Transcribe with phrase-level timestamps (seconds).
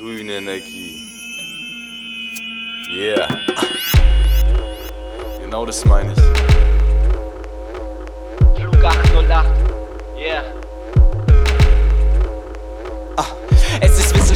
[0.00, 0.94] Grüne Energie.
[2.90, 3.28] Yeah.
[5.42, 6.18] Genau das meine ich.
[8.58, 9.59] Flug 808.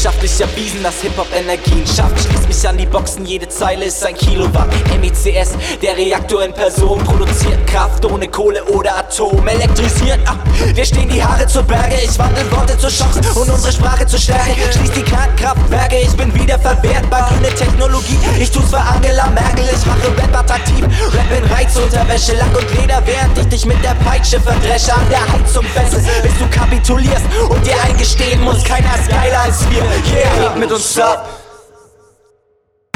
[0.00, 2.18] wissenschaftlich erwiesen, dass Hip-Hop Energien schafft.
[2.20, 4.68] Schließ mich an die Boxen, jede Zeile ist ein Kilowatt.
[4.98, 5.50] MECS,
[5.82, 9.46] der Reaktor in Person, produziert Kraft ohne Kohle oder Atom.
[9.46, 10.38] Elektrisiert ab,
[10.74, 11.96] wir stehen die Haare zur Berge.
[12.02, 14.54] Ich wandel Worte zur Chance und unsere Sprache zur Stärke.
[14.72, 17.28] Schließ die Kernkraftwerke, ich bin wieder verwertbar.
[17.28, 19.68] Grüne Technologie, ich tu's für Angela Merkel.
[19.70, 23.94] Ich mache Rap attraktiv, Rap in Reizunterwäsche, Lack und Leder, während ich dich mit der
[24.02, 24.94] Peitsche verdresche.
[24.94, 29.12] An der Heizung fessel, bis du kapitulierst und dir eingestehen musst, keiner ist
[29.50, 29.82] als wir.
[29.82, 31.26] Yeah, heb mit uns ab.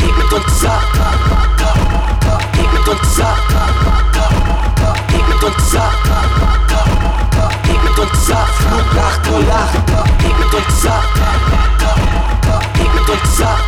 [0.00, 0.82] Heb mit uns ab.
[2.56, 3.38] Heb mit uns ab.
[5.12, 5.92] Heb mit uns ab.
[7.68, 8.48] Heb mit uns ab.
[8.58, 9.72] Flug 808.
[10.22, 11.04] Heb mit uns ab.
[12.78, 13.58] Heb mit uns ab.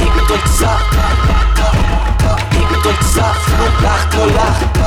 [0.00, 0.80] Heb mit uns ab.
[2.50, 3.36] Heb mit uns ab.
[3.44, 4.79] Flug 808.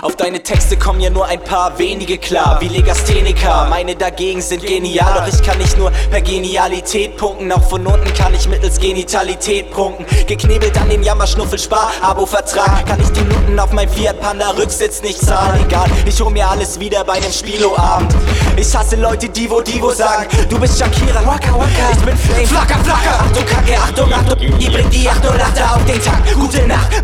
[0.00, 3.66] Auf deine Texte kommen ja nur ein paar wenige klar, wie Legastheniker.
[3.68, 7.50] Meine dagegen sind genial, doch ich kann nicht nur per Genialität punkten.
[7.52, 10.04] Auch von unten kann ich mittels Genitalität prunken.
[10.26, 12.86] Geknebelt an dem Jammerschnuffel Spar, Abo-Vertrag.
[12.86, 15.64] Kann ich die Minuten auf mein Fiat Panda Rücksitz nicht zahlen.
[15.66, 18.14] Egal, ich hol mir alles wieder bei nem Spielo-Abend.
[18.56, 20.28] Ich hasse Leute, die wo Divo sagen.
[20.48, 21.90] Du bist Shakira, waka waka.
[21.92, 23.20] Ich bin Flame, flacker, flacker.
[23.20, 24.58] Achtung, Kacke, Achtung, Achtung.
[24.58, 26.22] Die bringt die 808 auf den Tag.
[26.34, 27.01] Gute Nacht,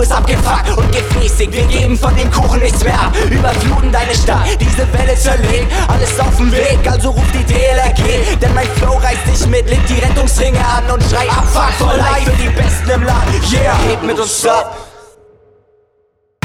[0.00, 1.52] Ist abgefuckt und gefräßig.
[1.52, 3.12] Wir geben von dem Kuchen nichts mehr ab.
[3.30, 5.70] Überfluten deine Stadt, diese Welle zerlegt.
[5.88, 8.38] Alles auf dem Weg, also ruf die DLRG.
[8.40, 12.30] Denn mein Flow reißt dich mit, leg die Rettungsringe an und schrei Abfuck for life
[12.30, 13.52] für die Besten im Land.
[13.52, 14.74] Yeah, heb mit uns ab.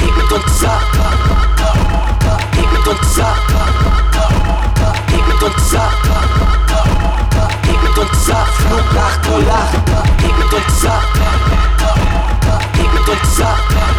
[0.01, 0.81] Heb mit uns ab.
[2.51, 3.37] Heb mit uns ab.
[5.07, 5.93] Heb mit uns ab.
[7.63, 8.47] Heb mit uns ab.
[8.67, 9.69] Flug 808.
[10.21, 11.03] Heb mit uns ab.
[11.13, 11.74] Heb mit uns ab.
[13.37, 13.94] Heb